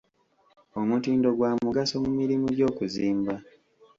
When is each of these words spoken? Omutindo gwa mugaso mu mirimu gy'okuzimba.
Omutindo 0.79 1.27
gwa 1.37 1.51
mugaso 1.63 1.95
mu 2.03 2.11
mirimu 2.19 2.47
gy'okuzimba. 2.57 3.35